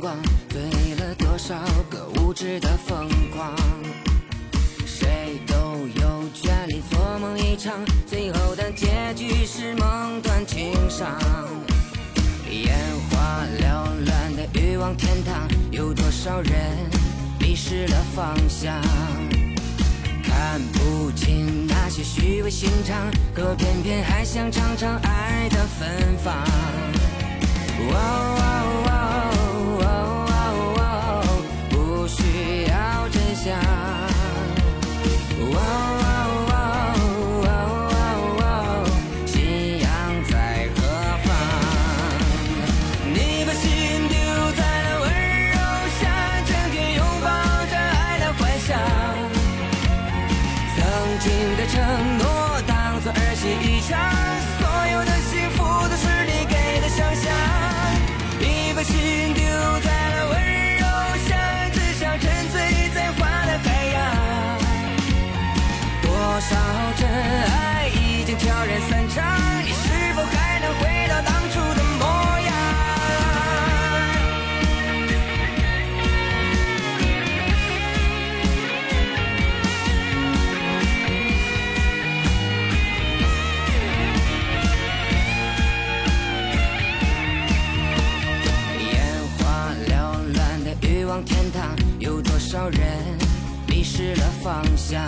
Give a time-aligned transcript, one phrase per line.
[0.00, 0.16] 光，
[0.48, 0.60] 醉
[0.94, 1.54] 了多少
[1.90, 3.54] 个无知的疯狂。
[4.86, 5.54] 谁都
[6.00, 7.74] 有权利做梦一场，
[8.06, 11.06] 最后的结局是梦断情伤。
[12.50, 12.74] 眼
[13.10, 16.52] 花缭乱的欲望天堂，有多少人
[17.38, 18.80] 迷失了方向？
[20.22, 22.96] 看不清那些虚伪心肠，
[23.34, 26.09] 可偏偏还想尝尝爱的芬
[33.42, 33.56] 向，
[35.40, 36.04] 哦哦
[36.46, 37.48] 哦哦哦
[37.88, 38.44] 哦哦，
[39.24, 39.88] 信仰
[40.28, 40.78] 在何
[41.24, 41.26] 方？
[43.14, 43.16] 你
[43.46, 43.64] 把心
[44.08, 44.14] 丢
[44.52, 45.08] 在了温
[45.52, 45.56] 柔
[45.98, 46.02] 乡，
[46.44, 47.26] 整天拥抱
[47.70, 48.76] 着爱的幻想，
[50.76, 50.78] 曾
[51.20, 51.80] 经的承
[52.18, 52.22] 诺
[52.66, 54.59] 当作儿戏一场。
[91.10, 92.80] 望天堂，有多少人
[93.66, 95.02] 迷失了方向？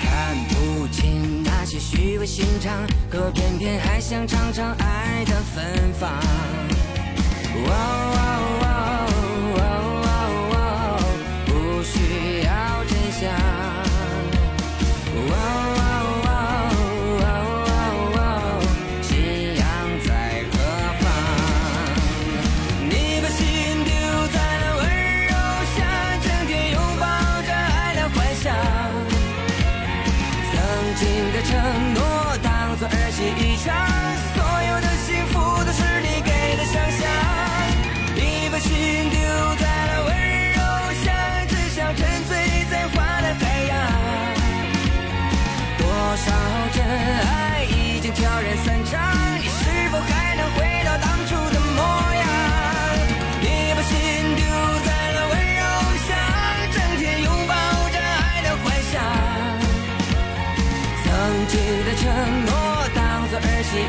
[0.00, 2.74] 看不清那些虚伪心肠，
[3.08, 6.57] 可偏偏还想尝尝爱的芬芳。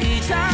[0.01, 0.48] 一场。